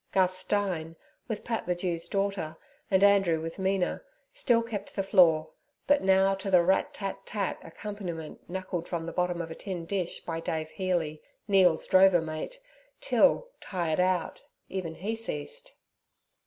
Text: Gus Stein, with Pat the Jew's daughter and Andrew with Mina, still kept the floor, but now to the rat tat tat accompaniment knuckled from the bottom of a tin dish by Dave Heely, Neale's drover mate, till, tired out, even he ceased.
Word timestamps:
Gus 0.11 0.35
Stein, 0.35 0.95
with 1.27 1.43
Pat 1.43 1.67
the 1.67 1.75
Jew's 1.75 2.09
daughter 2.09 2.57
and 2.89 3.03
Andrew 3.03 3.39
with 3.39 3.59
Mina, 3.59 4.01
still 4.33 4.63
kept 4.63 4.95
the 4.95 5.03
floor, 5.03 5.51
but 5.85 6.01
now 6.01 6.33
to 6.33 6.49
the 6.49 6.63
rat 6.63 6.91
tat 6.91 7.23
tat 7.23 7.59
accompaniment 7.61 8.49
knuckled 8.49 8.87
from 8.87 9.05
the 9.05 9.11
bottom 9.11 9.43
of 9.43 9.51
a 9.51 9.53
tin 9.53 9.85
dish 9.85 10.19
by 10.21 10.39
Dave 10.39 10.69
Heely, 10.71 11.21
Neale's 11.47 11.85
drover 11.85 12.19
mate, 12.19 12.57
till, 12.99 13.49
tired 13.59 13.99
out, 13.99 14.41
even 14.69 14.95
he 14.95 15.13
ceased. 15.15 15.75